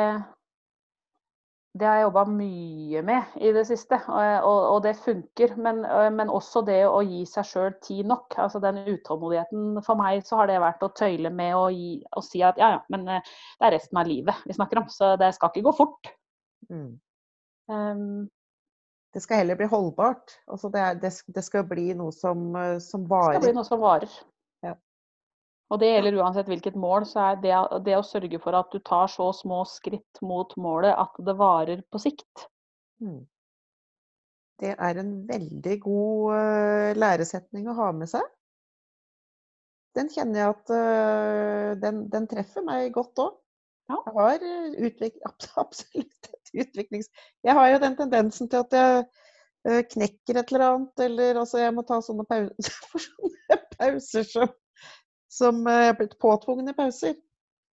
[1.77, 5.57] det har jeg jobba mye med i det siste, og, og det funker.
[5.61, 5.83] Men,
[6.17, 8.37] men, også det å gi seg sjøl tid nok.
[8.41, 9.83] Altså den utålmodigheten.
[9.85, 12.71] For meg så har det vært å tøyle med å, gi, å si at ja,
[12.77, 14.89] ja, men det er resten av livet vi snakker om.
[14.93, 16.12] Så det skal ikke gå fort.
[16.71, 16.95] Mm.
[17.69, 18.25] Um,
[19.12, 20.39] det skal heller bli holdbart.
[20.49, 22.49] Altså det, er, det, det skal bli noe som,
[22.85, 23.37] som varer.
[23.37, 24.17] Det skal bli noe som varer.
[25.67, 27.55] Og det gjelder uansett hvilket mål, så er det,
[27.87, 31.83] det, å sørge for at du tar så små skritt mot målet at det varer
[31.91, 32.47] på sikt.
[33.03, 33.25] Mm.
[34.63, 38.23] Det er en veldig god uh, læresetning å ha med seg.
[39.99, 43.35] Den kjenner jeg at uh, den, den, treffer meg godt òg.
[43.91, 43.99] Ja.
[44.07, 44.47] Jeg har
[44.87, 45.19] utvik,
[45.65, 47.11] absolutt utviklings...
[47.43, 48.79] Jeg har jo den tendensen til at
[49.67, 54.55] jeg knekker et eller annet, eller altså jeg må ta sånne pauser, sånne pauser som
[55.37, 57.16] som er eh, blitt påtvungne pauser.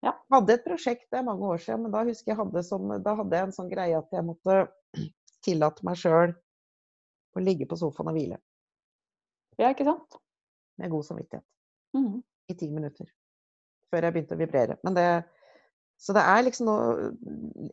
[0.04, 0.18] Ja.
[0.34, 3.16] Hadde et prosjekt, det er mange år siden, men da husker jeg hadde sånn, da
[3.22, 4.58] hadde jeg en sånn greie at jeg måtte
[5.46, 6.34] tillate meg sjøl
[7.34, 8.40] å ligge på sofaen og hvile.
[9.62, 10.20] Ja, ikke sant?
[10.82, 11.46] Med god samvittighet.
[11.96, 12.20] Mm.
[12.50, 13.08] I ti minutter.
[13.94, 14.78] Før jeg begynte å vibrere.
[14.84, 15.08] Men det
[16.02, 17.12] Så det er liksom noe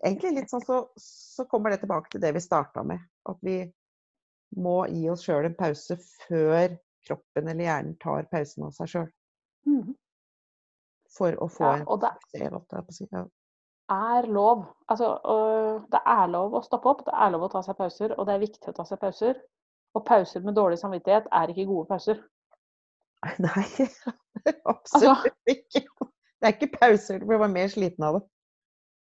[0.04, 3.00] Egentlig litt sånn så, så kommer det tilbake til det vi starta med.
[3.26, 3.62] At vi
[4.56, 6.76] må gi oss sjøl en pause før
[7.06, 9.08] kroppen eller hjernen tar pausen av seg sjøl.
[9.66, 9.94] Mhm.
[11.10, 12.12] For å få Ja, en det
[12.94, 13.08] suksess.
[13.12, 13.24] Ja.
[13.90, 14.64] er lov.
[14.88, 15.08] Altså,
[15.90, 18.34] det er lov å stoppe opp, det er lov å ta seg pauser, og det
[18.34, 19.40] er viktig å ta seg pauser.
[19.94, 22.20] Og pauser med dårlig samvittighet er ikke gode pauser.
[23.42, 23.66] Nei,
[24.70, 25.82] absolutt ikke.
[26.40, 28.22] Det er ikke pauser, du blir bare mer sliten av det.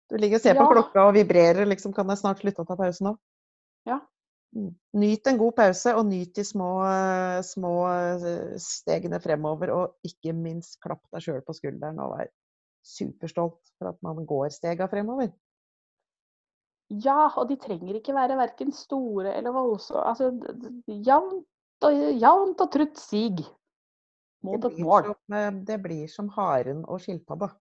[0.07, 1.91] Du ligger og ser på klokka og vibrerer, liksom.
[1.93, 3.17] Kan jeg snart slutte å ta pause nå?
[3.89, 3.99] Ja.
[4.97, 6.71] Nyt en god pause, og nyt de små,
[7.45, 9.73] små eh, stegene fremover.
[9.75, 12.31] Og ikke minst klapp deg sjøl på skulderen og vær
[12.87, 15.29] superstolt for at man går stega fremover.
[16.87, 20.05] Ja, og de trenger ikke være verken store eller voldsomme.
[20.07, 20.31] Altså,
[20.87, 21.45] jevnt
[21.83, 23.43] og, jevnt og trutt sig
[24.45, 25.11] mot et mål.
[25.11, 27.51] som, eh, det blir som haren og skilpadda.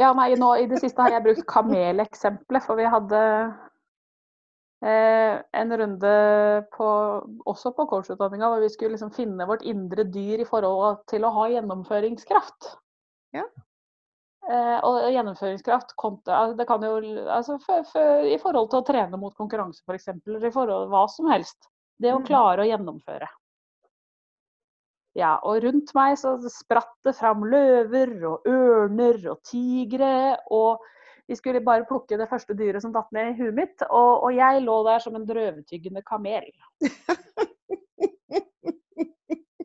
[0.00, 3.20] Ja, nei, nå i det siste har jeg brukt kameleksempelet, for vi hadde
[4.84, 6.14] en runde
[6.76, 6.88] på,
[7.48, 11.30] også på coachutdanninga hvor vi skulle liksom finne vårt indre dyr i forhold til å
[11.32, 12.74] ha gjennomføringskraft.
[13.32, 13.46] Ja.
[14.44, 16.98] Eh, og gjennomføringskraft kontra Det kan jo
[17.32, 20.92] altså, for, for, I forhold til å trene mot konkurranse, f.eks., eller i forhold til
[20.92, 21.70] hva som helst.
[21.96, 22.26] Det å Mhm.
[22.28, 23.28] klare å gjennomføre.
[25.14, 30.36] Ja, og rundt meg så spratt det fram løver og ørner og tigre.
[30.50, 30.82] Og
[31.26, 33.84] vi skulle bare plukke det første dyret som datt ned i huet mitt.
[33.88, 36.50] Og, og jeg lå der som en drøvtyggende kamel.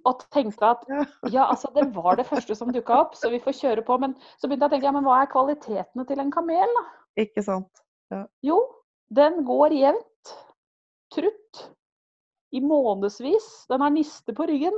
[0.07, 0.85] Og tenkte at
[1.29, 3.97] ja, altså det var det første som dukka opp, så vi får kjøre på.
[4.01, 6.83] Men så begynte jeg å tenke ja, men hva er kvalitetene til en kamel, da?
[7.25, 7.83] Ikke sant?
[8.45, 8.57] Jo,
[9.13, 10.33] den går jevnt.
[11.13, 11.65] Trutt.
[12.55, 13.47] I månedsvis.
[13.69, 14.77] Den har niste på ryggen.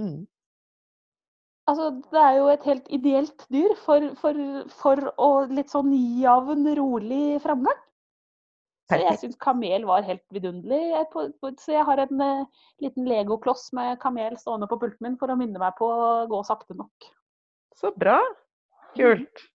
[0.00, 0.24] Mm.
[1.70, 4.38] Altså, det er jo et helt ideelt dyr for, for,
[4.80, 7.78] for å litt sånn en rolig framgang.
[8.90, 10.80] Så jeg syns kamel var helt vidunderlig.
[11.62, 15.38] Så jeg har en eh, liten legokloss med kamel stående på pulten min for å
[15.38, 17.08] minne meg på å gå sakte nok.
[17.78, 18.18] Så bra.
[18.98, 19.46] Kult.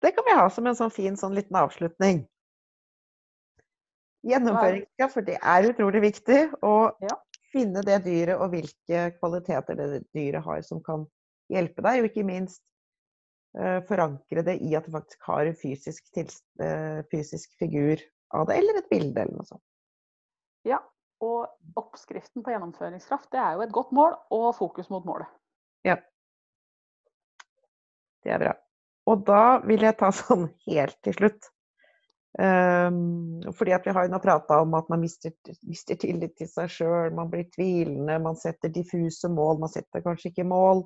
[0.00, 2.22] Det kan vi ha som en sånn fin sånn liten avslutning.
[4.26, 6.40] Gjennomføringskraft, for det er utrolig viktig.
[6.62, 6.94] å
[7.52, 11.06] finne det dyret og hvilke kvaliteter det dyret har som kan
[11.52, 12.00] hjelpe deg.
[12.02, 12.62] Og ikke minst
[13.58, 18.02] uh, forankre det i at du faktisk har en fysisk, eh, fysisk figur
[18.34, 19.64] av det, eller et bilde eller noe sånt.
[20.66, 20.80] Ja,
[21.24, 25.30] og oppskriften på gjennomføringskraft det er jo et godt mål og fokus mot målet.
[25.86, 25.96] Ja.
[28.26, 28.54] Det er bra.
[29.06, 31.52] Og da vil jeg ta sånn helt til slutt.
[32.36, 35.32] Um, fordi at vi har jo nå prata om at man mister,
[35.64, 40.34] mister tillit til seg sjøl, man blir tvilende, man setter diffuse mål, man setter kanskje
[40.34, 40.84] ikke mål.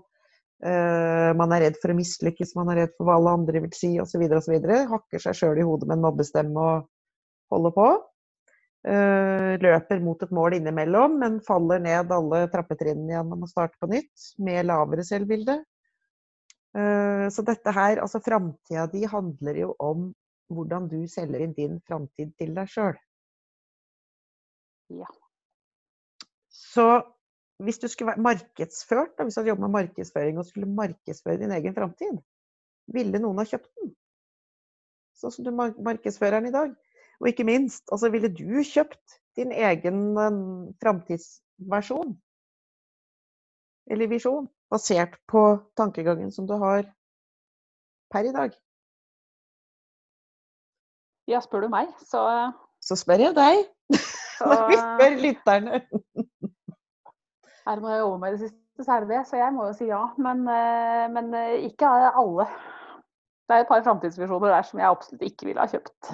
[0.61, 3.73] Eh, man er redd for å mislykkes, man er redd for hva alle andre vil
[3.77, 4.27] si osv.
[4.37, 4.57] osv.
[4.93, 6.89] Hakker seg sjøl i hodet med en mobbestemme og
[7.55, 7.89] holder på.
[8.91, 13.77] Eh, løper mot et mål innimellom, men faller ned alle trappetrinnene igjen og må starte
[13.81, 15.59] på nytt med lavere selvbilde.
[16.77, 20.11] Eh, Så dette her, altså framtida di handler jo om
[20.51, 22.97] hvordan du selger inn din framtid til deg sjøl.
[24.91, 25.09] Ja.
[26.51, 26.87] Så
[27.65, 31.41] hvis du skulle vært markedsført, da, hvis du hadde jobbet med markedsføring og skulle markedsføre
[31.41, 32.21] din egen framtid,
[32.95, 33.93] ville noen ha kjøpt den?
[35.21, 36.73] Sånn som du mar- markedsfører den i dag.
[37.21, 40.01] Og ikke minst, altså ville du kjøpt din egen
[40.81, 42.15] framtidsversjon?
[43.91, 44.49] Eller visjon?
[44.71, 45.43] Basert på
[45.77, 46.87] tankegangen som du har
[48.11, 48.55] per i dag.
[51.31, 52.23] Ja, spør du meg, så,
[52.83, 53.67] Så spør jeg deg.
[54.39, 55.81] så Når vi spør lytterne.
[57.71, 59.25] Er det noe jeg jobber med i det siste, så er det det.
[59.29, 60.05] Så jeg må jo si ja.
[60.19, 62.47] Men, eh, men eh, ikke alle.
[63.47, 66.11] Det er et par framtidsvisjoner der som jeg absolutt ikke ville ha kjøpt.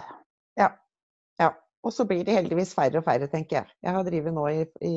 [0.56, 0.70] Ja.
[1.40, 1.50] ja.
[1.84, 3.74] Og så blir det heldigvis færre og færre, tenker jeg.
[3.84, 4.96] Jeg har drevet nå i, i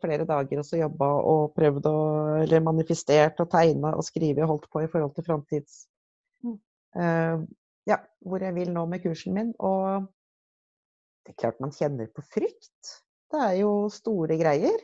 [0.00, 1.98] flere dager og så jobba og prøvd å
[2.40, 5.84] Eller manifestert og tegna og skrevet og holdt på i forhold til framtids...
[6.44, 6.58] Mm.
[6.94, 7.44] Uh,
[7.84, 9.52] ja, hvor jeg vil nå med kursen min.
[9.60, 10.08] Og
[11.24, 12.96] det er klart man kjenner på frykt.
[13.32, 14.80] Det er jo store greier.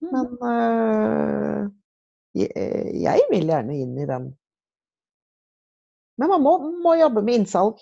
[0.00, 1.68] Men øh,
[2.38, 2.50] jeg,
[3.04, 4.30] jeg vil gjerne inn i den.
[6.20, 6.52] Men man må,
[6.84, 7.80] må jobbe med innsalg.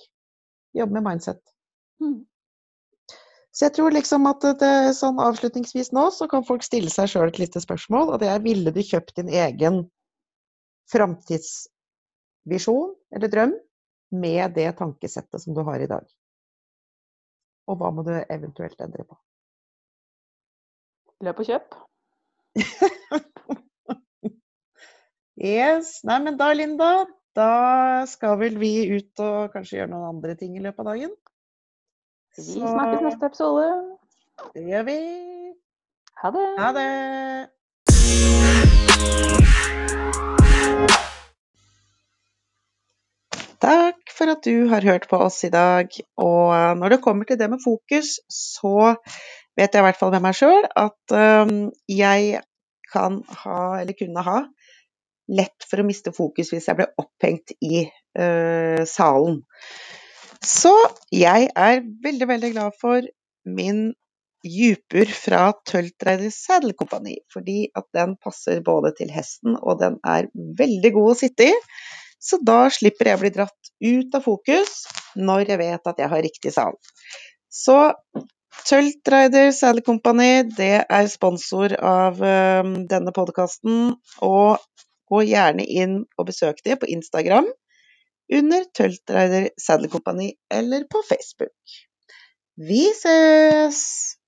[0.76, 1.40] Jobbe med mindset.
[2.02, 2.18] Mm.
[3.50, 7.32] Så jeg tror liksom at det, sånn avslutningsvis nå, så kan folk stille seg sjøl
[7.32, 8.12] et lite spørsmål.
[8.12, 9.76] Og det er ville du kjøpt din egen
[10.92, 13.54] framtidsvisjon eller drøm
[14.14, 16.04] med det tankesettet som du har i dag?
[17.68, 19.18] Og hva må du eventuelt endre på?
[21.26, 21.74] Løp og kjøp.
[25.38, 26.00] Yes.
[26.02, 27.06] Nei, men da, Linda,
[27.38, 27.50] Da
[28.10, 31.12] skal vel vi ut og kanskje gjøre noen andre ting i løpet av dagen.
[32.34, 33.68] Vi snakkes neste episode.
[34.56, 34.98] Det gjør vi.
[36.22, 36.46] Ha det.
[36.58, 36.88] Ha det.
[43.62, 45.90] Takk for at du har hørt på oss i dag.
[46.18, 48.94] Og når det kommer til det med fokus, så
[49.58, 52.38] vet jeg i hvert fall med meg sjøl at um, jeg
[52.92, 54.40] kan ha, eller kunne ha,
[55.28, 59.42] lett for å miste fokus hvis jeg ble opphengt i uh, salen.
[60.44, 60.72] Så
[61.12, 63.08] jeg er veldig, veldig glad for
[63.48, 63.90] min
[64.46, 66.72] Djupur fra Tøltreider Saddle
[67.32, 71.56] fordi at den passer både til hesten og den er veldig god å sitte i.
[72.22, 74.84] Så da slipper jeg å bli dratt ut av fokus
[75.18, 76.78] når jeg vet at jeg har riktig sal.
[77.50, 77.76] Så
[78.66, 83.94] Tølt Rider Saddle Company, det er sponsor av ehm, denne podkasten.
[84.24, 84.58] Og
[85.08, 87.48] gå gjerne inn og besøk dem på Instagram
[88.28, 91.78] under Tølt Rider Saddle Company, eller på Facebook.
[92.58, 94.18] Vi ses!